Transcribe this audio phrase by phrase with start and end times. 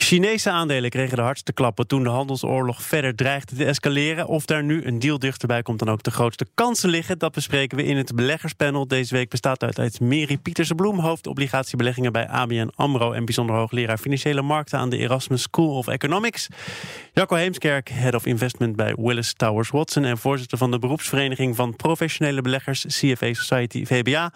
[0.00, 4.26] Chinese aandelen kregen de hardste klappen toen de handelsoorlog verder dreigde te escaleren.
[4.26, 7.76] Of daar nu een deal dichterbij komt dan ook de grootste kansen liggen, dat bespreken
[7.76, 8.86] we in het beleggerspanel.
[8.86, 14.42] Deze week bestaat uit, uit Meri Pieterse-Bloem, hoofdobligatiebeleggingen bij ABN AMRO en bijzonder hoogleraar financiële
[14.42, 16.48] markten aan de Erasmus School of Economics.
[17.12, 21.76] Jacco Heemskerk, head of investment bij Willis Towers Watson en voorzitter van de beroepsvereniging van
[21.76, 24.32] professionele beleggers CFA Society VBA.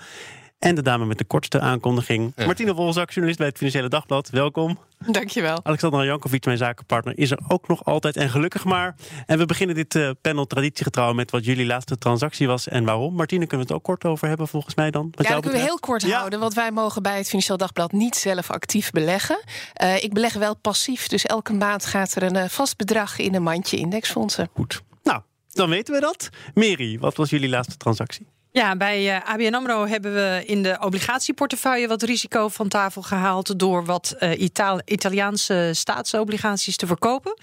[0.62, 2.32] En de dame met de kortste aankondiging.
[2.36, 4.28] Martine Wolzak, journalist bij het Financiële Dagblad.
[4.30, 4.78] Welkom.
[4.98, 5.60] Dankjewel.
[5.62, 8.16] Alexander Jankovic, mijn zakenpartner, is er ook nog altijd.
[8.16, 8.94] En gelukkig maar.
[9.26, 13.14] En we beginnen dit uh, panel traditiegetrouw met wat jullie laatste transactie was en waarom.
[13.14, 15.12] Martine, kunnen we het ook kort over hebben volgens mij dan?
[15.16, 16.40] ja, dat kunnen we heel kort houden.
[16.40, 19.42] Want wij mogen bij het Financieel Dagblad niet zelf actief beleggen.
[19.82, 21.06] Uh, ik beleg wel passief.
[21.06, 24.48] Dus elke maand gaat er een uh, vast bedrag in een mandje indexfondsen.
[24.54, 24.82] Goed.
[25.02, 25.20] Nou,
[25.52, 26.28] dan weten we dat.
[26.54, 28.26] Mary, wat was jullie laatste transactie?
[28.52, 33.58] Ja, bij uh, ABN AMRO hebben we in de obligatieportefeuille wat risico van tafel gehaald
[33.58, 37.36] door wat Ita Italiaanse staatsobligaties te verkopen.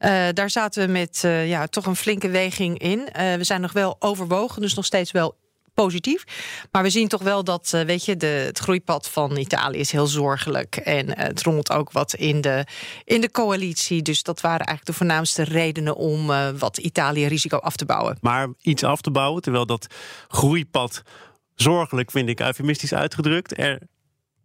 [0.00, 3.08] Uh, daar zaten we met ja, toch een flinke weging in.
[3.12, 5.36] we zijn nog wel overwogen, dus nog steeds wel
[5.74, 6.24] positief.
[6.70, 9.90] Maar we zien toch wel dat, uh, weet je, de, het groeipad van Italië is
[9.90, 10.76] heel zorgelijk.
[10.76, 12.66] En uh, het rommelt ook wat in de,
[13.04, 14.02] in de coalitie.
[14.02, 18.18] Dus dat waren eigenlijk de voornaamste redenen om uh, wat Italië risico af te bouwen.
[18.20, 19.86] Maar iets af te bouwen, terwijl dat
[20.28, 21.02] groeipad
[21.54, 23.78] zorgelijk, vind ik, eufemistisch uitgedrukt, er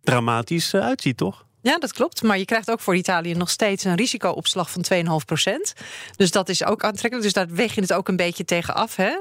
[0.01, 1.47] dramatisch uitziet, toch?
[1.61, 2.23] Ja, dat klopt.
[2.23, 5.73] Maar je krijgt ook voor Italië nog steeds een risicoopslag van 2,5 procent.
[6.15, 7.23] Dus dat is ook aantrekkelijk.
[7.23, 8.95] Dus daar weeg je het ook een beetje tegen af.
[8.95, 9.11] Hè?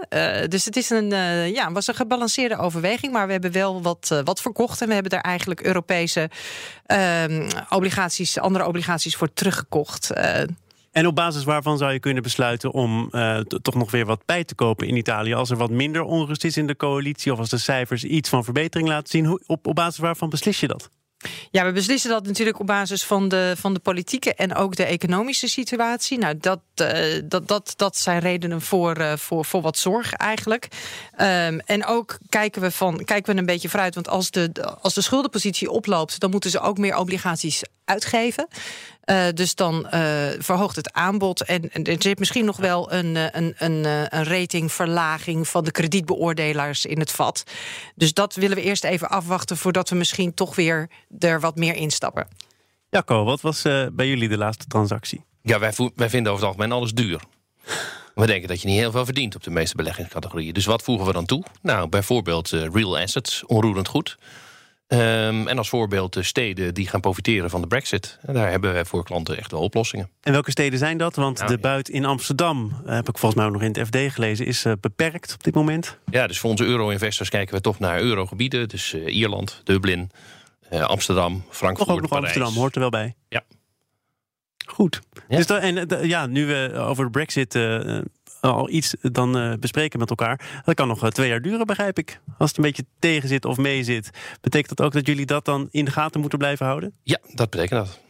[0.40, 3.12] Uh, dus het is een, uh, ja, was een gebalanceerde overweging.
[3.12, 4.80] Maar we hebben wel wat, uh, wat verkocht.
[4.80, 6.30] En we hebben daar eigenlijk Europese
[7.68, 10.12] obligaties, andere obligaties voor teruggekocht.
[10.92, 13.10] En op basis waarvan zou je kunnen besluiten om
[13.62, 15.34] toch nog weer wat bij te kopen in Italië?
[15.34, 18.44] Als er wat minder onrust is in de coalitie of als de cijfers iets van
[18.44, 20.90] verbetering laten zien, hoe, op, op basis waarvan beslis je dat?
[21.50, 24.84] Ja, we beslissen dat natuurlijk op basis van de, van de politieke en ook de
[24.84, 26.18] economische situatie.
[26.18, 30.68] Nou, dat, uh, dat, dat, dat zijn redenen voor, uh, voor, voor wat zorg eigenlijk.
[31.20, 33.94] Um, en ook kijken we, van, kijken we een beetje vooruit.
[33.94, 38.48] Want als de, als de schuldenpositie oploopt, dan moeten ze ook meer obligaties uitgeven.
[39.10, 41.44] Uh, dus dan uh, verhoogt het aanbod.
[41.44, 46.86] En, en, er zit misschien nog wel een, een, een, een ratingverlaging van de kredietbeoordelaars
[46.86, 47.44] in het vat.
[47.94, 51.74] Dus dat willen we eerst even afwachten voordat we misschien toch weer er wat meer
[51.74, 52.26] instappen.
[52.90, 55.24] Jacco, wat was uh, bij jullie de laatste transactie?
[55.42, 57.20] Ja, wij, wij vinden over het algemeen alles duur.
[58.14, 60.52] We denken dat je niet heel veel verdient op de meeste beleggingscategorieën.
[60.52, 61.44] Dus wat voegen we dan toe?
[61.62, 64.18] Nou, bijvoorbeeld real assets, onroerend goed.
[64.88, 68.18] Um, en als voorbeeld de steden die gaan profiteren van de brexit.
[68.22, 70.10] En daar hebben wij voor klanten echt wel oplossingen.
[70.20, 71.16] En welke steden zijn dat?
[71.16, 74.12] Want nou, de buit in Amsterdam, heb ik volgens mij ook nog in het FD
[74.14, 74.46] gelezen...
[74.46, 75.98] is uh, beperkt op dit moment.
[76.10, 78.68] Ja, dus voor onze euro-investors kijken we toch naar eurogebieden.
[78.68, 80.10] Dus uh, Ierland, Dublin,
[80.72, 82.26] uh, Amsterdam, Frankfurt, Toch ook nog Parijs.
[82.26, 83.14] Amsterdam, hoort er wel bij.
[83.28, 83.42] Ja.
[84.66, 85.00] Goed.
[85.28, 85.36] Ja.
[85.36, 87.54] Dus dat, en ja, nu we over de brexit
[88.40, 90.62] al iets dan uh, bespreken met elkaar.
[90.64, 92.20] Dat kan nog uh, twee jaar duren, begrijp ik.
[92.38, 94.10] Als het een beetje tegen zit of mee zit.
[94.40, 96.92] Betekent dat ook dat jullie dat dan in de gaten moeten blijven houden?
[97.02, 98.00] Ja, dat betekent dat.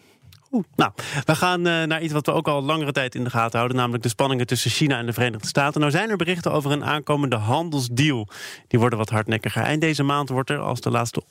[0.76, 0.92] Nou,
[1.24, 3.76] we gaan uh, naar iets wat we ook al langere tijd in de gaten houden,
[3.76, 5.80] namelijk de spanningen tussen China en de Verenigde Staten.
[5.80, 8.28] Nou zijn er berichten over een aankomende handelsdeal.
[8.68, 9.62] Die worden wat hardnekkiger.
[9.62, 11.22] Eind deze maand wordt er, als de laatste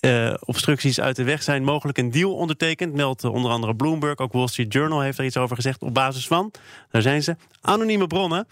[0.00, 2.94] uh, obstructies uit de weg zijn, mogelijk een deal ondertekend.
[2.94, 4.18] Meldt onder andere Bloomberg.
[4.18, 5.82] Ook Wall Street Journal heeft er iets over gezegd.
[5.82, 6.50] Op basis van,
[6.90, 8.46] daar zijn ze, anonieme bronnen.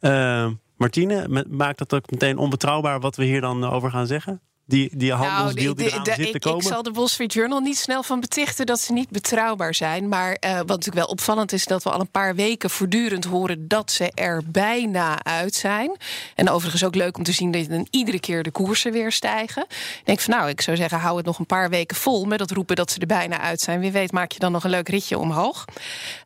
[0.00, 0.46] Uh,
[0.76, 4.40] Martine, maakt dat ook meteen onbetrouwbaar wat we hier dan over gaan zeggen?
[4.70, 6.60] Die, die handelsdeal die nou, de, zit te ik, komen?
[6.60, 10.08] Ik zal de Wall Street Journal niet snel van betichten dat ze niet betrouwbaar zijn.
[10.08, 13.68] Maar uh, wat natuurlijk wel opvallend is, dat we al een paar weken voortdurend horen
[13.68, 15.96] dat ze er bijna uit zijn.
[16.34, 19.62] En overigens ook leuk om te zien dat dan iedere keer de koersen weer stijgen.
[19.68, 22.38] Ik denk van nou, ik zou zeggen, hou het nog een paar weken vol met
[22.38, 23.80] dat roepen dat ze er bijna uit zijn.
[23.80, 25.64] Wie weet maak je dan nog een leuk ritje omhoog.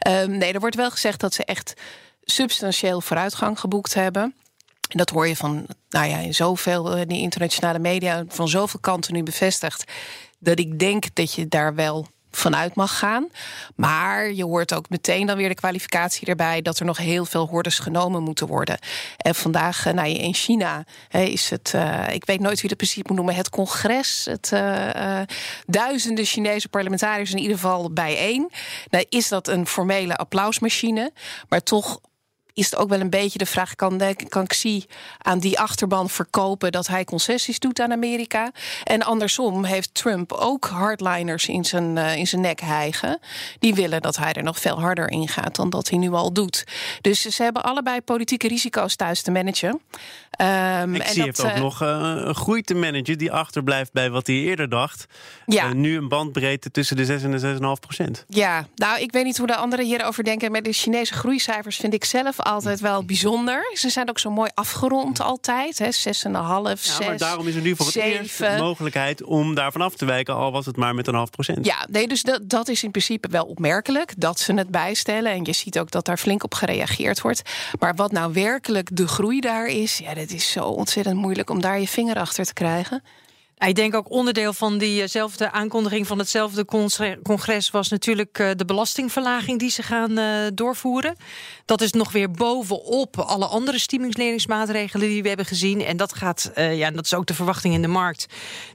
[0.08, 1.74] Um, nee, er wordt wel gezegd dat ze echt
[2.24, 4.34] substantieel vooruitgang geboekt hebben.
[4.88, 8.80] En dat hoor je van, nou ja, in zoveel in die internationale media, van zoveel
[8.80, 9.84] kanten nu bevestigd.
[10.38, 13.28] Dat ik denk dat je daar wel vanuit mag gaan.
[13.76, 17.46] Maar je hoort ook meteen dan weer de kwalificatie erbij dat er nog heel veel
[17.46, 18.78] hordes genomen moeten worden.
[19.16, 21.74] En vandaag nou, in China is het,
[22.10, 24.52] ik weet nooit wie het precies moet noemen, het congres, het
[25.66, 28.50] duizenden Chinese parlementariërs in ieder geval bijeen.
[28.90, 31.12] Nou, is dat een formele applausmachine,
[31.48, 32.00] maar toch
[32.54, 34.84] is het ook wel een beetje de vraag: kan, kan Xi
[35.18, 38.52] aan die achterban verkopen dat hij concessies doet aan Amerika?
[38.84, 43.18] En andersom heeft Trump ook hardliners in zijn, uh, in zijn nek hijgen.
[43.58, 46.32] Die willen dat hij er nog veel harder in gaat dan dat hij nu al
[46.32, 46.64] doet.
[47.00, 49.80] Dus ze hebben allebei politieke risico's thuis te managen.
[50.40, 54.10] Um, Ik zie heeft ook uh, nog uh, een groei te managen die achterblijft bij
[54.10, 55.06] wat hij eerder dacht.
[55.46, 55.72] Ja.
[55.72, 58.24] nu een bandbreedte tussen de 6 en de 6,5 procent.
[58.28, 60.52] Ja, nou, ik weet niet hoe de anderen hierover denken.
[60.52, 63.70] Met de Chinese groeicijfers vind ik zelf altijd wel bijzonder.
[63.74, 65.78] Ze zijn ook zo mooi afgerond altijd.
[65.78, 65.86] Hè?
[65.86, 65.92] 6,5,
[66.30, 70.04] ja, maar daarom is er nu voor het eerst de mogelijkheid om daarvan af te
[70.04, 71.66] wijken, al was het maar met een half procent.
[71.66, 75.32] Ja, nee, dus dat, dat is in principe wel opmerkelijk dat ze het bijstellen.
[75.32, 77.42] En je ziet ook dat daar flink op gereageerd wordt.
[77.78, 81.60] Maar wat nou werkelijk de groei daar is, ja, dat is zo ontzettend moeilijk om
[81.60, 83.02] daar je vinger achter te krijgen.
[83.66, 86.64] Ik denk ook onderdeel van diezelfde aankondiging van hetzelfde
[87.22, 91.16] congres was natuurlijk eh, de belastingverlaging die ze gaan eh, doorvoeren.
[91.64, 95.80] Dat is nog weer bovenop alle andere stimuleringsmaatregelen die we hebben gezien.
[95.80, 98.26] En dat gaat, uh, ja, dat is ook de verwachting in de markt.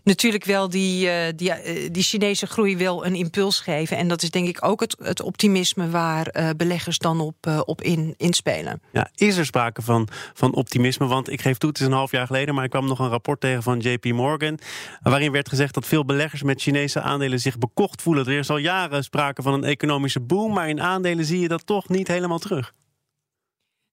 [0.04, 1.54] Natuurlijk wel die, die,
[1.92, 3.98] die Chinese groei wil een impuls geven.
[3.98, 8.14] En dat is denk ik ook het, het optimisme waar beleggers dan op, op in,
[8.18, 8.82] inspelen.
[8.92, 11.08] Ja, is er sprake van, van optimisme?
[11.08, 13.10] Want ik geef toe, het is een half jaar geleden, maar ik kwam nog een
[13.10, 14.60] rapport tegen van JP Morgan.
[15.02, 18.26] Waarin werd gezegd dat veel beleggers met Chinese aandelen zich bekocht voelen.
[18.26, 21.66] Er is al jaren sprake van een economische boom, maar in aandelen zie je dat
[21.66, 22.74] toch niet helemaal terug.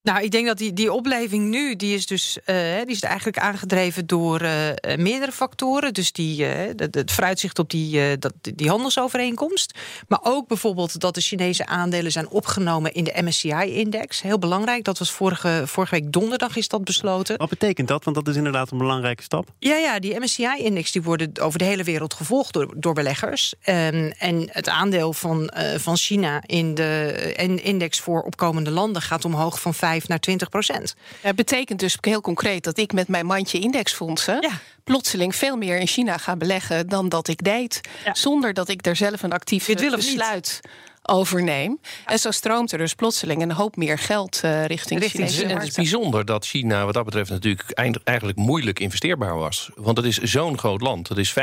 [0.07, 3.39] Nou, ik denk dat die, die opleving nu, die is dus uh, die is eigenlijk
[3.39, 4.51] aangedreven door uh,
[4.97, 5.95] meerdere factoren.
[5.95, 9.79] Dus die, uh, het vooruitzicht op die, dat, die handelsovereenkomst.
[10.09, 14.23] Maar ook bijvoorbeeld dat de Chinese aandelen zijn opgenomen in de MSCI-index.
[14.23, 14.85] Heel belangrijk.
[14.85, 17.39] Dat was vorige, vorige week donderdag is dat besloten.
[17.39, 18.05] Wat betekent dat?
[18.05, 19.49] Want dat is inderdaad een belangrijke stap.
[19.59, 23.55] Ja, ja die MSCI-index die worden over de hele wereld gevolgd door, door beleggers.
[23.65, 29.61] Um, en het aandeel van, van China in de index voor opkomende landen gaat omhoog
[29.61, 30.95] van 5 naar 20 procent.
[31.21, 34.51] Het betekent dus heel concreet dat ik met mijn mandje indexfondsen ja.
[34.85, 37.81] plotseling veel meer in China ga beleggen dan dat ik deed.
[38.13, 40.61] Zonder dat ik daar zelf een actief besluit
[41.07, 41.79] overneem.
[42.07, 45.55] En zo stroomt er dus plotseling een hoop meer geld uh, richting, richting China.
[45.55, 47.71] Het is bijzonder dat China wat dat betreft natuurlijk
[48.05, 49.71] eigenlijk moeilijk investeerbaar was.
[49.75, 51.09] Want het is zo'n groot land.
[51.09, 51.35] Dat is 15%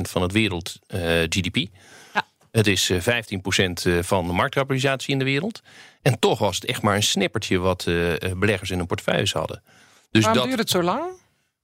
[0.00, 1.56] van het wereld uh, GDP.
[2.14, 2.25] Ja.
[2.56, 5.62] Het is 15% eh, van de marktkapitalisatie in de wereld.
[6.02, 9.62] En toch was het echt maar een snippertje wat uh, beleggers in hun portefeuilles hadden.
[10.10, 11.04] Dus Waarom dat, duurt het zo lang?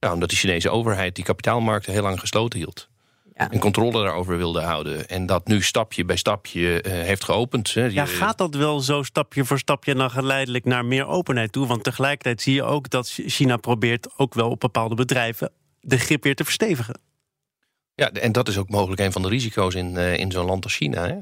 [0.01, 2.89] Nou, omdat de Chinese overheid die kapitaalmarkten heel lang gesloten hield.
[3.35, 3.51] Ja.
[3.51, 5.09] En controle daarover wilde houden.
[5.09, 7.75] En dat nu stapje bij stapje uh, heeft geopend.
[7.75, 7.87] Hè.
[7.87, 11.67] Ja, gaat dat wel zo stapje voor stapje en dan geleidelijk naar meer openheid toe?
[11.67, 16.23] Want tegelijkertijd zie je ook dat China probeert ook wel op bepaalde bedrijven de grip
[16.23, 17.01] weer te verstevigen.
[18.03, 20.65] Ja, en dat is ook mogelijk een van de risico's in, uh, in zo'n land
[20.65, 21.07] als China.
[21.07, 21.19] Hè?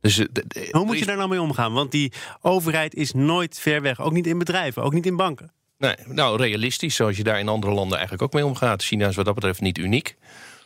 [0.00, 0.26] Dus, eh,
[0.70, 1.72] Hoe moet je daar nou mee omgaan?
[1.72, 4.00] Want die overheid is nooit ver weg.
[4.00, 5.52] Ook niet in bedrijven, ook niet in banken.
[5.78, 8.82] Nee, nou, realistisch, zoals je daar in andere landen eigenlijk ook mee omgaat.
[8.82, 10.16] China is wat dat betreft niet uniek.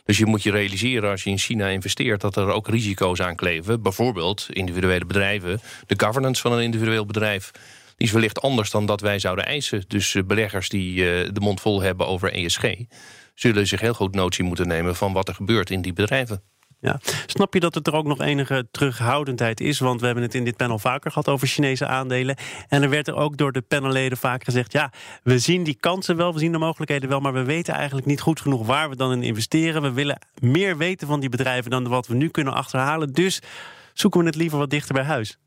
[0.05, 3.35] Dus je moet je realiseren als je in China investeert dat er ook risico's aan
[3.35, 3.81] kleven.
[3.81, 5.61] Bijvoorbeeld individuele bedrijven.
[5.87, 7.51] De governance van een individueel bedrijf
[7.97, 9.83] die is wellicht anders dan dat wij zouden eisen.
[9.87, 10.95] Dus eh, beleggers die
[11.31, 12.63] de mond vol hebben over ESG
[13.33, 16.43] zullen zich heel goed notie moeten nemen van wat er gebeurt in die bedrijven.
[16.83, 16.99] Ja.
[17.25, 19.79] Snap je dat het er ook nog enige terughoudendheid is?
[19.79, 22.35] Want we hebben het in dit panel vaker gehad over Chinese aandelen.
[22.67, 24.91] En er werd er ook door de panelleden vaak gezegd: ja,
[25.23, 28.21] we zien die kansen wel, we zien de mogelijkheden wel, maar we weten eigenlijk niet
[28.21, 29.81] goed genoeg waar we dan in investeren.
[29.81, 33.13] We willen meer weten van die bedrijven dan wat we nu kunnen achterhalen.
[33.13, 33.41] Dus
[33.93, 35.37] zoeken we het liever wat dichter bij huis.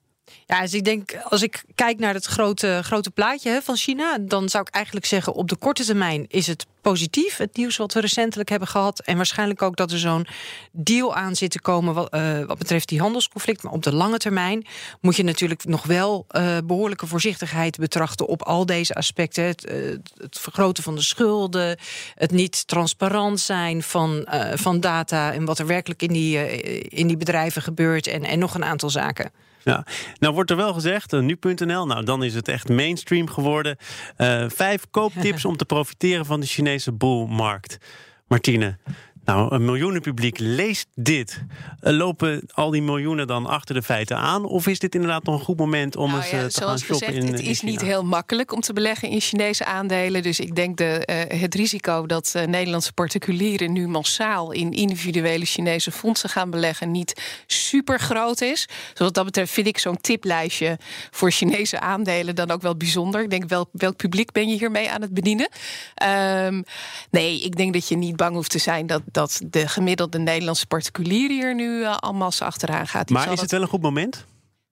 [0.47, 4.49] Ja, dus ik denk, als ik kijk naar het grote, grote plaatje van China, dan
[4.49, 8.01] zou ik eigenlijk zeggen: op de korte termijn is het positief, het nieuws wat we
[8.01, 9.01] recentelijk hebben gehad.
[9.01, 10.27] En waarschijnlijk ook dat er zo'n
[10.73, 13.63] deal aan zit te komen wat, uh, wat betreft die handelsconflict.
[13.63, 14.67] Maar op de lange termijn
[15.01, 19.45] moet je natuurlijk nog wel uh, behoorlijke voorzichtigheid betrachten op al deze aspecten.
[19.45, 21.79] Het, uh, het, vergroten van de schulden,
[22.15, 27.17] het niet transparant zijn van, van data en wat er werkelijk in die, in die
[27.17, 28.07] bedrijven gebeurt.
[28.07, 29.31] En, en nog een aantal zaken.
[29.67, 29.87] Ja,
[30.19, 33.77] nou wordt er wel gezegd, uh, nu.nl, nou dan is het echt mainstream geworden.
[34.19, 37.79] Uh, vijf kooptips om te profiteren van de Chinese boelmarkt.
[38.27, 38.79] Martine,
[39.27, 41.43] Nou, een miljoenenpubliek leest dit.
[41.83, 44.45] Uh, lopen al die miljoenen dan achter de feiten aan?
[44.45, 46.79] Of is dit inderdaad nog een goed moment om nou eens ja, uh, te gaan
[46.79, 50.23] shoppen gezegd, in Het in is niet heel makkelijk om te beleggen in Chinese aandelen.
[50.23, 55.45] Dus ik denk de, eh, het risico dat eh, Nederlandse particulieren nu massaal in individuele
[55.45, 58.69] Chinese fondsen gaan beleggen niet super groot is.
[58.91, 60.79] Dus wat dat betreft vind ik zo'n tiplijstje
[61.11, 63.23] voor Chinese aandelen dan ook wel bijzonder.
[63.23, 65.49] Ik denk wel, welk publiek ben je hiermee aan het bedienen?
[65.95, 66.63] Ehm,
[67.11, 70.67] nee, ik denk dat je niet bang hoeft te zijn dat, dat de gemiddelde Nederlandse
[70.67, 73.07] particulier hier nu uh, al massa achteraan gaat.
[73.07, 74.25] Die Maar is dat- het wel een goed moment?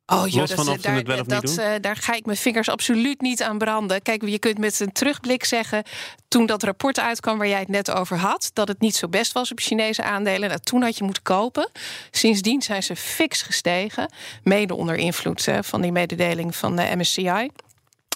[0.06, 1.58] Oh ja, dat, daar, niet dat, doen?
[1.58, 4.02] eh, daar ga ik mijn vingers absoluut niet aan branden.
[4.02, 5.82] Kijk, je kunt met een terugblik zeggen...
[6.28, 8.50] toen dat rapport uitkwam waar jij het net over had...
[8.52, 10.48] dat het niet zo best was op Chinese aandelen.
[10.48, 11.70] Nou, toen had je moeten kopen.
[12.10, 14.12] Sindsdien zijn ze fix gestegen.
[14.42, 17.50] Mede onder invloed eh, van die mededeling van de MSCI.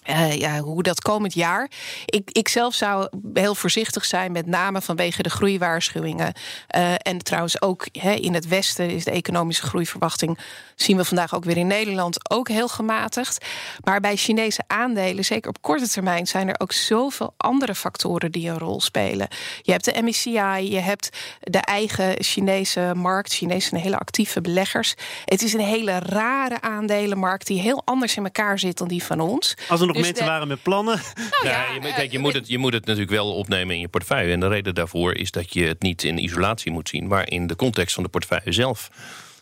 [0.03, 1.71] Eh, ja, hoe dat komend jaar.
[2.05, 6.33] Ik, ik zelf zou heel voorzichtig zijn, met name vanwege de groeiwaarschuwingen.
[6.67, 10.39] Eh, en trouwens ook in het Westen is de economische groeiverwachting,
[10.83, 13.45] zien we vandaag ook weer in Nederland, ook heel gematigd.
[13.85, 18.49] Maar bij Chinese aandelen, zeker op korte termijn, zijn er ook zoveel andere factoren die
[18.49, 19.29] een rol spelen.
[19.63, 21.09] Je hebt de MSCI, je hebt
[21.41, 24.95] de eigen Chinese markt, Chinese hele actieve beleggers.
[25.25, 29.21] Het is een hele rare aandelenmarkt die heel anders in elkaar zit dan die van
[29.21, 29.55] ons.
[29.69, 31.01] Als er nog Dus mensen de- waren met plannen.
[31.43, 34.33] Ja, je, kijk, je, moet het, je moet het natuurlijk wel opnemen in je portefeuille.
[34.33, 37.47] En de reden daarvoor is dat je het niet in isolatie moet zien, maar in
[37.47, 38.91] de context van de portefeuille zelf.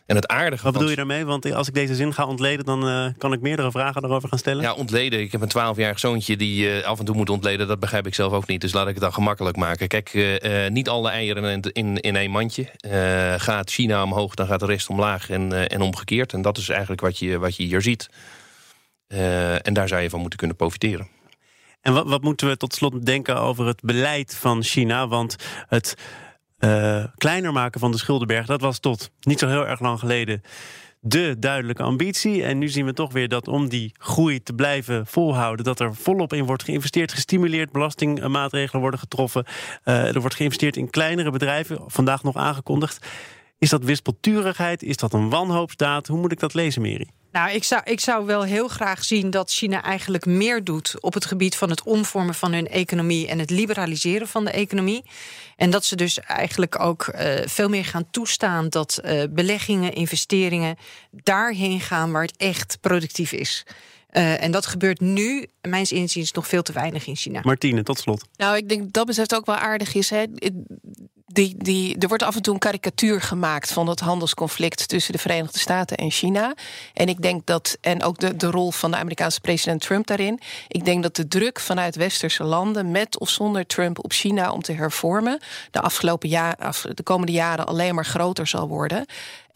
[0.06, 1.24] En het aardige Wat bedoel je daarmee?
[1.24, 4.38] Want als ik deze zin ga ontleden, dan eh, kan ik meerdere vragen daarover gaan
[4.38, 4.62] stellen.
[4.62, 5.20] Ja, ontleden.
[5.20, 7.68] Ik heb een 12-jarig zoontje die eh, af en toe moet ontleden.
[7.68, 8.60] Dat begrijp ik zelf ook niet.
[8.60, 9.88] Dus laat ik het dan gemakkelijk maken.
[9.88, 12.66] Kijk, eh, niet alle eieren in, in, in één mandje.
[13.38, 16.32] Gaat China omhoog, dan gaat de rest omlaag en, en omgekeerd.
[16.32, 18.08] En dat is eigenlijk wat je, wat je hier ziet.
[19.62, 21.08] En daar zou je van moeten kunnen profiteren.
[21.80, 25.08] En wat, wat moeten we tot slot denken over het beleid van China?
[25.08, 25.36] Want
[25.68, 25.94] het
[26.58, 30.42] eh, kleiner maken van de schuldenberg, dat was tot niet zo heel erg lang geleden
[31.08, 32.44] de duidelijke ambitie.
[32.44, 35.94] En nu zien we toch weer dat om die groei te blijven volhouden, dat er
[35.94, 39.44] volop in wordt geïnvesteerd, gestimuleerd, belastingmaatregelen worden getroffen.
[39.82, 43.06] Eh, er wordt geïnvesteerd in kleinere bedrijven, vandaag nog aangekondigd.
[43.58, 44.82] Is dat wispelturigheid?
[44.82, 46.06] Is dat een wanhoopsdaad?
[46.06, 47.08] Hoe moet ik dat lezen, Mary?
[47.36, 51.14] Nou, ik zou, ik zou wel heel graag zien dat China eigenlijk meer doet op
[51.14, 55.04] het gebied van het omvormen van hun economie en het liberaliseren van de economie.
[55.56, 60.76] En dat ze dus eigenlijk ook eh, veel meer gaan toestaan dat eh, beleggingen, investeringen
[61.10, 63.66] daarheen gaan waar het echt productief is.
[64.08, 67.40] Eh, en dat gebeurt nu, mijns inziens, nog veel te weinig in China.
[67.42, 68.24] Martine, tot slot.
[68.36, 70.10] Nou, ik denk dat dat betreft ook wel aardig is.
[70.10, 70.24] Hè.
[71.32, 75.18] Die, die, er wordt af en toe een karikatuur gemaakt van het handelsconflict tussen de
[75.18, 76.54] Verenigde Staten en China.
[76.94, 80.40] En ik denk dat, en ook de, de rol van de Amerikaanse president Trump daarin.
[80.68, 84.62] Ik denk dat de druk vanuit westerse landen, met of zonder Trump, op China om
[84.62, 85.40] te hervormen,
[85.70, 89.06] de afgelopen jaren, de komende jaren alleen maar groter zal worden.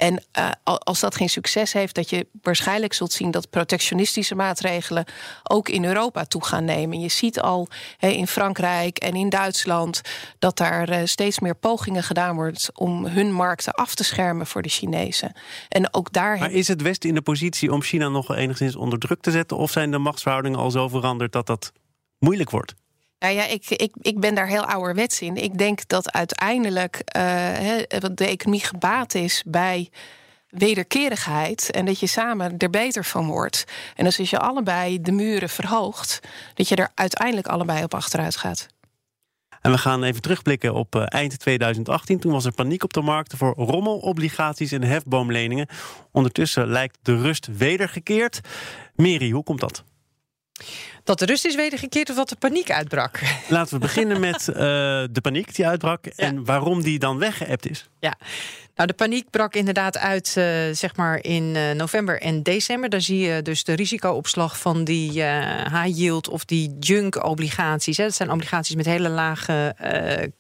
[0.00, 5.05] En uh, als dat geen succes heeft, dat je waarschijnlijk zult zien dat protectionistische maatregelen
[5.43, 7.00] ook in Europa toe gaan nemen.
[7.00, 10.00] Je ziet al in Frankrijk en in Duitsland
[10.39, 14.62] dat daar uh, steeds meer pogingen gedaan wordt om hun markten af te schermen voor
[14.62, 15.33] de Chinezen.
[15.69, 16.38] En ook daar.
[16.38, 19.57] Maar is het Westen in de positie om China nog enigszins onder druk te zetten?
[19.57, 21.73] Of zijn de machtsverhoudingen al zo veranderd dat dat
[22.19, 22.75] moeilijk wordt?
[23.19, 25.37] Nou ja, ik, ik, ik ben daar heel ouderwets in.
[25.37, 27.23] Ik denk dat uiteindelijk uh,
[28.14, 29.90] de economie gebaat is bij
[30.49, 33.64] wederkerigheid en dat je samen er beter van wordt.
[33.97, 36.21] En dus als je allebei de muren verhoogt,
[36.55, 38.67] dat je er uiteindelijk allebei op achteruit gaat.
[39.61, 42.19] En we gaan even terugblikken op uh, eind 2018.
[42.19, 45.69] Toen was er paniek op de markten voor rommelobligaties en hefboomleningen.
[46.11, 48.40] Ondertussen lijkt de rust wedergekeerd.
[48.95, 49.85] Mary, hoe komt dat?
[51.04, 53.21] Dat de rust is wedergekeerd of dat de paniek uitbrak?
[53.49, 56.12] Laten we beginnen met uh, de paniek die uitbrak ja.
[56.16, 57.88] en waarom die dan weggeëpt is.
[57.99, 58.14] Ja,
[58.75, 62.88] nou, de paniek brak inderdaad uit uh, zeg maar in uh, november en december.
[62.88, 67.97] Daar zie je dus de risicoopslag van die high yield of die junk obligaties.
[67.97, 68.04] Hè.
[68.04, 69.75] Dat zijn obligaties met hele lage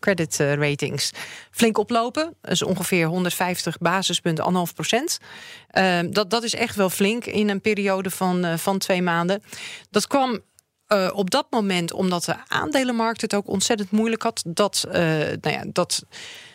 [0.00, 1.10] credit ratings.
[1.50, 2.34] Flink oplopen.
[2.40, 5.18] Dat is ongeveer 150 basispunten, anderhalf procent.
[6.10, 9.42] dat, dat is echt wel flink in een periode van, van twee maanden.
[9.90, 10.40] Dat kwam
[10.92, 14.94] uh, op dat moment, omdat de aandelenmarkt het ook ontzettend moeilijk had, dat, uh,
[15.40, 16.04] nou ja, dat,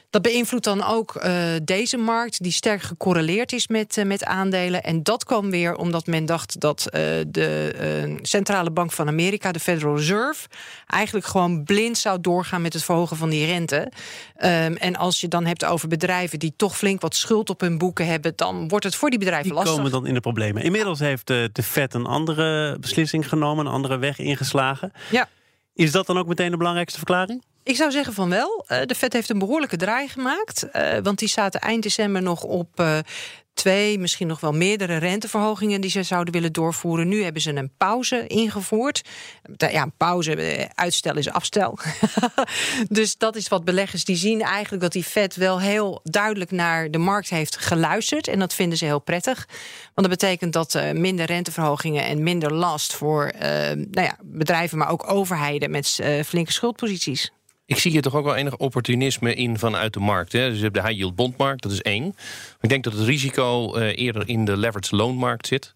[0.10, 4.84] dat beïnvloedt dan ook uh, deze markt, die sterk gecorreleerd is met, met aandelen.
[4.84, 6.88] En dat kwam weer omdat men dacht dat
[7.28, 10.48] de Centrale Bank van Amerika, de Federal Reserve,
[10.88, 13.92] eigenlijk gewoon blind zou doorgaan met het verhogen van die rente.
[14.38, 17.78] Um, en als je dan hebt over bedrijven die toch flink wat schuld op hun
[17.78, 19.76] boeken hebben, dan wordt het voor die bedrijven die lastig.
[19.76, 20.64] komen dan in de problemen.
[20.64, 24.92] Inmiddels heeft de, de Fed een andere beslissing genomen, een andere weg ingeslagen.
[25.12, 25.30] Ja.
[25.74, 27.44] Is dat dan ook meteen de belangrijkste verklaring?
[27.66, 28.66] Ik zou zeggen van wel.
[28.68, 30.68] Uh, de Fed heeft een behoorlijke draai gemaakt.
[30.74, 32.98] Uh, want die zaten eind december nog op uh,
[33.54, 37.08] twee, misschien nog wel meerdere renteverhogingen die ze zouden willen doorvoeren.
[37.08, 39.02] Nu hebben ze een pauze ingevoerd.
[39.58, 41.78] Ja, een pauze, eh, uitstel is afstel.
[42.90, 46.92] dus dat is wat beleggers die zien eigenlijk dat die Fed wel heel duidelijk naar
[46.92, 48.28] de markt heeft geluisterd.
[48.28, 49.48] En dat vinden ze heel prettig.
[49.94, 55.12] Want dat betekent dat minder renteverhogingen en minder last voor nou ja, bedrijven, maar ook
[55.12, 57.32] overheden met flinke schuldposities.
[57.66, 60.32] Ik zie hier toch ook wel enig opportunisme in vanuit de markt.
[60.32, 60.50] Hè.
[60.50, 62.16] Dus je hebt de high yield bondmarkt, dat is één.
[62.62, 65.74] ik denk dat het risico uh, eerder in de leveraged loonmarkt zit.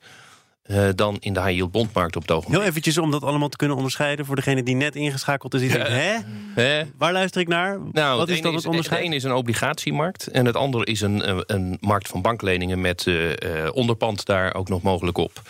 [0.66, 2.60] Uh, dan in de high yield bondmarkt op het ogenblik.
[2.60, 5.60] Heel eventjes om dat allemaal te kunnen onderscheiden voor degene die net ingeschakeld is.
[5.60, 6.18] Die denkt, hè?
[6.56, 6.84] hè?
[6.98, 7.80] Waar luister ik naar?
[7.92, 9.00] Nou, Wat is dan het onderscheid?
[9.00, 13.06] Het ene is een obligatiemarkt en het andere is een, een markt van bankleningen met
[13.06, 13.32] uh,
[13.72, 15.42] onderpand daar ook nog mogelijk op.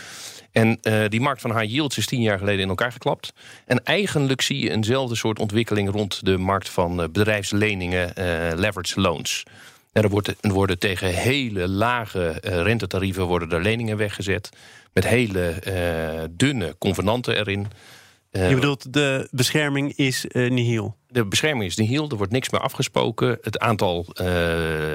[0.51, 3.33] En uh, die markt van high yields is tien jaar geleden in elkaar geklapt.
[3.65, 8.25] En eigenlijk zie je eenzelfde soort ontwikkeling rond de markt van uh, bedrijfsleningen, uh,
[8.55, 9.43] leverage loans.
[9.91, 14.49] er, wordt, er worden tegen hele lage rentetarieven worden er leningen weggezet.
[14.93, 15.53] Met hele
[16.31, 17.67] dunne convenanten erin.
[18.31, 20.95] Je bedoelt, de bescherming is nihil?
[21.07, 23.37] De bescherming is nihil, er wordt niks meer afgesproken.
[23.41, 24.05] Het aantal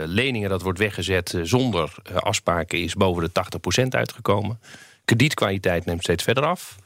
[0.04, 4.58] leningen dat wordt weggezet zonder afspraken is boven de 80% uitgekomen.
[5.04, 6.76] Kredietkwaliteit neemt steeds verder af.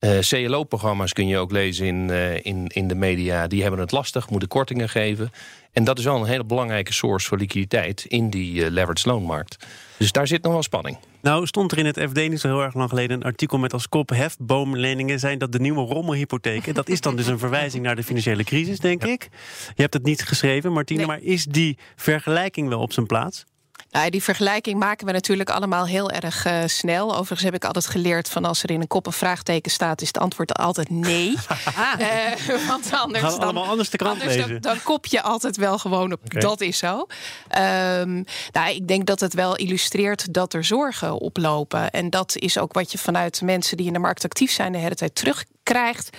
[0.00, 3.46] Uh, CLO-programma's kun je ook lezen in, uh, in, in de media.
[3.46, 5.30] Die hebben het lastig, moeten kortingen geven.
[5.72, 9.66] En dat is wel een hele belangrijke source voor liquiditeit in die uh, leveraged loonmarkt.
[9.96, 10.98] Dus daar zit nog wel spanning.
[11.20, 13.72] Nou, stond er in het FD niet zo heel erg lang geleden een artikel met
[13.72, 16.74] als kop: hefboomleningen zijn dat de nieuwe rommelhypotheken.
[16.74, 19.28] Dat is dan dus een verwijzing naar de financiële crisis, denk ik.
[19.74, 21.08] Je hebt het niet geschreven, Martine, nee.
[21.08, 23.44] maar is die vergelijking wel op zijn plaats?
[23.94, 27.10] Nou, die vergelijking maken we natuurlijk allemaal heel erg uh, snel.
[27.10, 30.06] Overigens heb ik altijd geleerd van als er in een kop een vraagteken staat, is
[30.06, 31.30] het antwoord altijd nee.
[31.30, 31.36] uh,
[32.68, 34.50] want anders, Gaan we dan, allemaal anders de krant anders lezen.
[34.50, 36.40] Dan, dan, kop je altijd wel gewoon op okay.
[36.40, 36.96] dat is zo.
[36.96, 41.90] Um, nou, ik denk dat het wel illustreert dat er zorgen oplopen.
[41.90, 44.78] En dat is ook wat je vanuit mensen die in de markt actief zijn de
[44.78, 46.16] hele tijd terugkrijgt.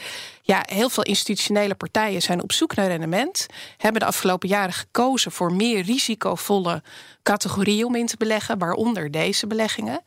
[0.47, 3.45] Ja, heel veel institutionele partijen zijn op zoek naar rendement.
[3.77, 6.83] Hebben de afgelopen jaren gekozen voor meer risicovolle
[7.23, 10.01] categorieën om in te beleggen, waaronder deze beleggingen.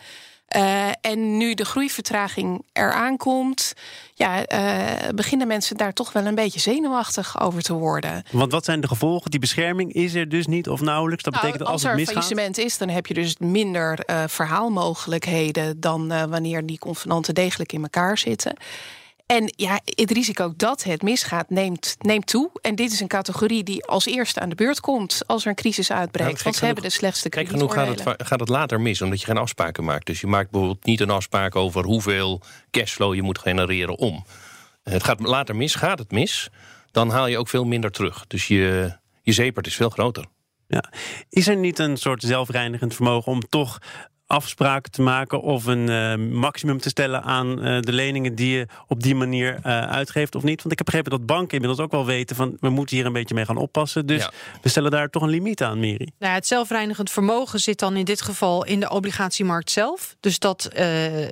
[0.57, 3.73] Uh, en nu de groeivertraging eraan komt,
[4.15, 8.23] ja, uh, beginnen mensen daar toch wel een beetje zenuwachtig over te worden.
[8.31, 9.31] Want wat zijn de gevolgen?
[9.31, 11.23] Die bescherming is er dus niet of nauwelijks.
[11.25, 13.99] Dat nou, betekent dat als, als er het faillissement is, dan heb je dus minder
[14.07, 18.57] uh, verhaalmogelijkheden dan wanneer die convenanten degelijk in elkaar zitten.
[19.29, 22.51] En ja, het risico dat het misgaat neemt, neemt toe.
[22.61, 25.55] En dit is een categorie die als eerste aan de beurt komt als er een
[25.55, 26.31] crisis uitbreekt.
[26.31, 29.21] Nou, want ze hebben de slechtste Kijk genoeg gaat het, gaat het later mis, omdat
[29.21, 30.07] je geen afspraken maakt.
[30.07, 34.25] Dus je maakt bijvoorbeeld niet een afspraak over hoeveel cashflow je moet genereren om.
[34.83, 36.49] Het gaat later mis, gaat het mis,
[36.91, 38.27] dan haal je ook veel minder terug.
[38.27, 40.25] Dus je, je zeepert is veel groter.
[40.67, 40.85] Ja.
[41.29, 43.79] Is er niet een soort zelfreinigend vermogen om toch
[44.29, 48.67] afspraken te maken of een uh, maximum te stellen aan uh, de leningen die je
[48.87, 50.57] op die manier uh, uitgeeft of niet?
[50.57, 53.13] Want ik heb begrepen dat banken inmiddels ook wel weten van we moeten hier een
[53.13, 54.07] beetje mee gaan oppassen.
[54.07, 54.31] Dus ja.
[54.63, 56.11] we stellen daar toch een limiet aan, Miri.
[56.19, 60.17] Nou, het zelfreinigend vermogen zit dan in dit geval in de obligatiemarkt zelf.
[60.21, 60.69] Dus dat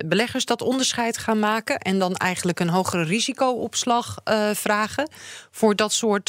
[0.07, 4.17] beleggers dat onderscheid gaan maken en dan eigenlijk een hogere risicoopslag
[4.53, 5.11] vragen
[5.51, 6.29] voor dat, soort,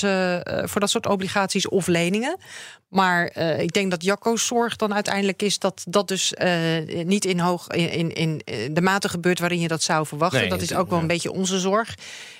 [0.63, 2.38] voor dat soort obligaties of leningen.
[2.89, 7.26] Maar uh, ik denk dat Jacco's zorg dan uiteindelijk is dat dat dus uh, niet
[7.26, 10.39] in, hoog, in, in, in de mate gebeurt waarin je dat zou verwachten.
[10.39, 11.96] Nee, dat is ook wel een beetje onze zorg.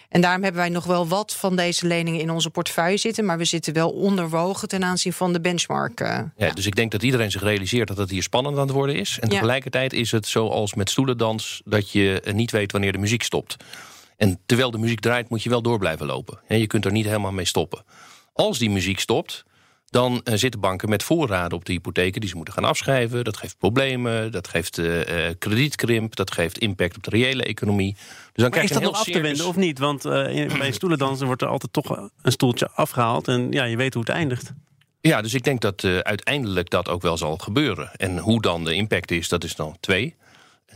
[0.10, 3.26] En daarom hebben wij nog wel wat van deze leningen in onze portefeuille zitten.
[3.26, 6.02] Maar we zitten wel onderwogen ten aanzien van de benchmark.
[6.02, 8.62] Uh, ja, ja, Dus ik denk dat iedereen zich realiseert dat het hier spannend aan
[8.62, 9.18] het worden is.
[9.22, 13.56] En tegelijkertijd is het zoals met stoelendans dat je niet weet wanneer de muziek stopt.
[14.18, 16.40] En terwijl de muziek draait, moet je wel door blijven lopen.
[16.48, 17.84] Je kunt er niet helemaal mee stoppen.
[18.34, 19.46] Als die muziek stopt,
[19.90, 23.24] dan uh, zitten banken met voorraden op de hypotheken die ze moeten gaan afschrijven.
[23.24, 27.94] Dat geeft problemen, dat geeft uh, kredietkrimp, dat geeft impact op de reële economie.
[27.94, 28.02] Dus
[28.34, 29.80] dan maar krijg is je dat nog af te wenden of niet?
[29.80, 30.04] Want
[30.58, 34.12] bij stoelendansen wordt er altijd toch een stoeltje afgehaald en ja, je weet hoe het
[34.12, 34.54] eindigt.
[35.02, 37.92] Ja, dus ik denk dat uh, uiteindelijk dat ook wel zal gebeuren.
[37.96, 40.16] En hoe dan de impact is, dat is dan twee.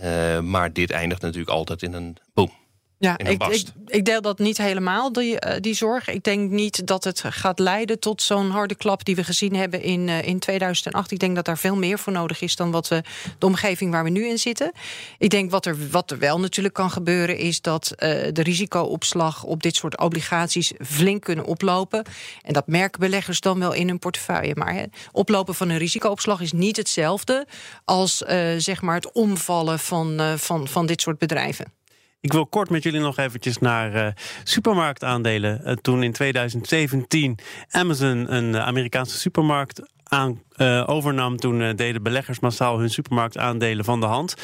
[0.04, 2.52] Uh, maar dit eindigt natuurlijk altijd in een boom.
[3.01, 6.07] Ja, ik, ik, ik, deel dat niet helemaal, die, uh, die zorg.
[6.07, 9.81] Ik denk niet dat het gaat leiden tot zo'n harde klap die we gezien hebben
[9.81, 11.11] in, uh, in 2008.
[11.11, 13.03] Ik denk dat daar veel meer voor nodig is dan wat we,
[13.37, 14.71] de omgeving waar we nu in zitten.
[15.17, 17.97] Ik denk wat er, wat er wel natuurlijk kan gebeuren, is dat uh,
[18.31, 22.05] de risicoopslag op dit soort obligaties flink kunnen oplopen.
[22.41, 24.55] En dat merken beleggers dan wel in hun portefeuille.
[24.55, 27.47] Maar oplopen van een risicoopslag is niet hetzelfde
[27.85, 28.17] als
[28.57, 31.79] zeg maar het omvallen van, van, van dit soort bedrijven.
[32.21, 34.07] Ik wil kort met jullie nog eventjes naar uh,
[34.43, 35.62] supermarktaandelen.
[35.65, 37.38] Uh, toen in 2017
[37.69, 40.41] Amazon een Amerikaanse supermarkt aan,
[40.86, 44.36] overnam, toen deden beleggers massaal hun supermarktaandelen van de hand.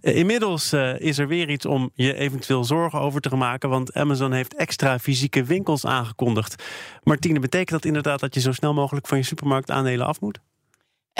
[0.00, 4.54] inmiddels is er weer iets om je eventueel zorgen over te maken, want Amazon heeft
[4.54, 6.64] extra fysieke winkels aangekondigd.
[7.02, 10.40] Martine, betekent dat inderdaad dat je zo snel mogelijk van je supermarktaandelen af moet?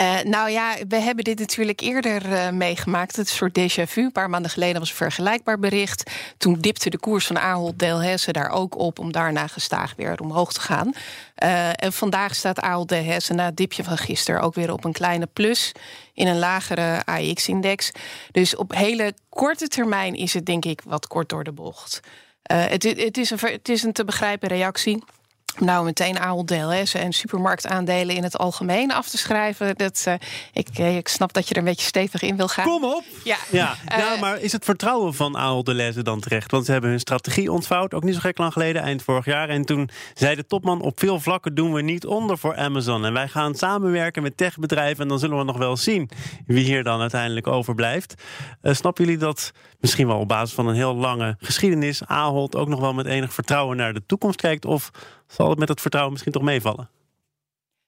[0.01, 3.15] Uh, nou ja, we hebben dit natuurlijk eerder uh, meegemaakt.
[3.15, 4.01] Het soort déjà vu.
[4.01, 6.11] Een paar maanden geleden was een vergelijkbaar bericht.
[6.37, 8.99] Toen dipte de koers van Ahold Delhaize daar ook op...
[8.99, 10.93] om daarna gestaag weer omhoog te gaan.
[11.43, 14.41] Uh, en vandaag staat Ahold Delhaize na het dipje van gisteren...
[14.41, 15.71] ook weer op een kleine plus
[16.13, 17.91] in een lagere AX-index.
[18.31, 21.99] Dus op hele korte termijn is het denk ik wat kort door de bocht.
[22.43, 25.03] Het, het, is een, het is een te begrijpen reactie
[25.59, 29.75] nou meteen aandeel en supermarktaandelen in het algemeen af te schrijven.
[29.75, 30.13] Dat, uh,
[30.53, 32.65] ik, eh, ik snap dat je er een beetje stevig in wil gaan.
[32.65, 33.03] Kom op!
[33.23, 33.75] Ja, ja.
[33.91, 36.51] Uh, nou, maar is het vertrouwen van Ahold Delhaize dan terecht?
[36.51, 39.49] Want ze hebben hun strategie ontvouwd, ook niet zo gek lang geleden, eind vorig jaar.
[39.49, 43.05] En toen zei de topman, op veel vlakken doen we niet onder voor Amazon.
[43.05, 46.09] En wij gaan samenwerken met techbedrijven en dan zullen we nog wel zien
[46.45, 48.13] wie hier dan uiteindelijk overblijft.
[48.61, 52.67] Uh, snappen jullie dat misschien wel op basis van een heel lange geschiedenis Ahold ook
[52.67, 54.65] nog wel met enig vertrouwen naar de toekomst kijkt?
[54.65, 54.91] Of
[55.33, 56.89] zal het met het vertrouwen misschien toch meevallen?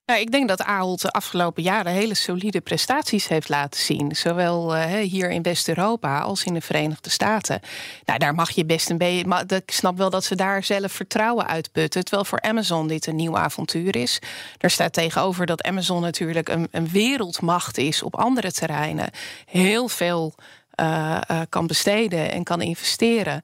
[0.06, 4.16] Nou, ik denk dat Ahold de afgelopen jaren hele solide prestaties heeft laten zien.
[4.16, 7.60] Zowel uh, hier in West-Europa als in de Verenigde Staten.
[8.06, 9.46] Nou, daar mag je best een beetje.
[9.48, 12.04] Ik snap wel dat ze daar zelf vertrouwen uitputten.
[12.04, 14.20] Terwijl voor Amazon dit een nieuw avontuur is.
[14.58, 19.10] Er staat tegenover dat Amazon natuurlijk een, een wereldmacht is op andere terreinen.
[19.46, 20.36] Heel veel
[20.82, 23.42] uh, uh, kan besteden en kan investeren.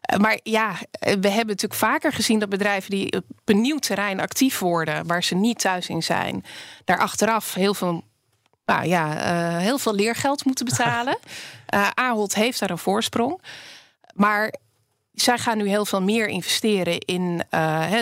[0.00, 4.20] Eh, maar ja, we hebben natuurlijk vaker gezien dat bedrijven die op een nieuw terrein
[4.20, 6.44] actief worden, waar ze niet thuis in zijn,
[6.84, 8.04] daar achteraf heel veel
[8.64, 11.18] nou ja, uh, heel veel leergeld moeten betalen.
[11.74, 13.40] Uh, Ahold heeft daar een voorsprong.
[14.14, 14.54] Maar
[15.12, 18.00] zij gaan nu heel veel meer investeren in uh,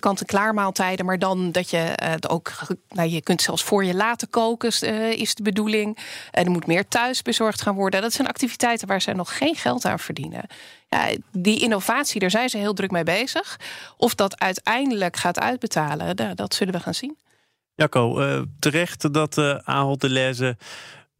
[0.00, 1.06] kant-en-klaar maaltijden.
[1.06, 2.52] Maar dan dat je het ook.
[2.88, 4.68] Nou, je kunt zelfs voor je laten koken,
[5.18, 5.98] is de bedoeling.
[6.30, 8.02] En er moet meer thuis bezorgd gaan worden.
[8.02, 10.44] Dat zijn activiteiten waar zij nog geen geld aan verdienen
[10.92, 13.60] ja, die innovatie, daar zijn ze heel druk mee bezig.
[13.96, 17.16] Of dat uiteindelijk gaat uitbetalen, dat zullen we gaan zien.
[17.74, 20.46] Jacco, terecht dat uh, Ahold Deleuze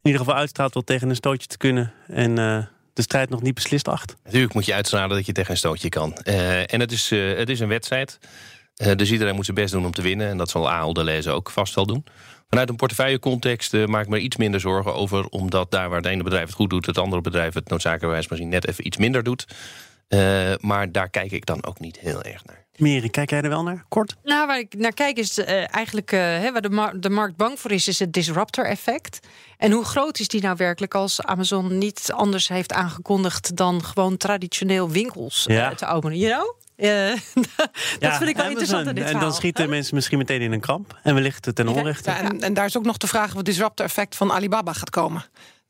[0.01, 1.93] in ieder geval uitstraalt wel tegen een stootje te kunnen.
[2.07, 4.15] En de strijd nog niet beslist acht.
[4.23, 6.17] Natuurlijk moet je uitstralen dat je tegen een stootje kan.
[6.17, 8.17] en het is, het is een wedstrijd.
[8.95, 10.29] dus iedereen moet zijn best doen om te winnen.
[10.29, 12.05] En dat zal Ahold Deleuze ook vast wel doen.
[12.53, 15.25] Vanuit een portefeuillecontext uh, maak ik me iets minder zorgen over...
[15.25, 16.85] omdat daar waar het ene bedrijf het goed doet...
[16.85, 19.45] het andere bedrijf het noodzakelijkerwijs misschien net even iets minder doet.
[20.13, 22.61] Uh, maar daar kijk ik dan ook niet heel erg naar.
[22.75, 23.85] Meri, kijk jij er wel naar?
[23.87, 24.15] Kort?
[24.23, 26.11] Nou, waar ik naar kijk is uh, eigenlijk...
[26.11, 29.19] Hè, waar de, mar de markt bang voor is, is het disruptor-effect.
[29.57, 33.55] En hoe groot is die nou werkelijk als Amazon niet anders heeft aangekondigd...
[33.55, 35.75] dan gewoon traditioneel winkels ja.
[35.75, 36.17] te openen?
[36.17, 36.61] You know?
[36.77, 36.89] Uh,
[37.99, 40.59] dat vind ik wel interessant in dit En dan schieten mensen misschien meteen in een
[40.59, 40.99] kramp.
[41.03, 42.09] En wellicht ten onrechte.
[42.09, 44.73] Ja, en, en, daar is ook nog de vraag of het disruptor effect van Alibaba
[44.73, 45.25] gaat komen.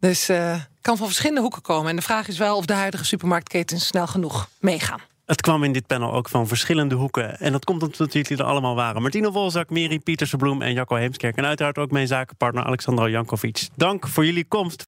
[0.10, 1.89] Dus uh, kan van verschillende hoeken komen.
[1.89, 5.00] En de vraag is wel of de huidige supermarktketens snel genoeg meegaan.
[5.26, 7.39] Het kwam in dit panel ook van verschillende hoeken.
[7.39, 9.02] En dat komt omdat jullie er allemaal waren.
[9.02, 11.36] Martino Wolzak, Meri Pietersen-Bloem en Jacco Heemskerk.
[11.36, 13.68] En uiteraard ook mijn zakenpartner Alexandra Jankovic.
[13.76, 14.88] Dank voor jullie komst.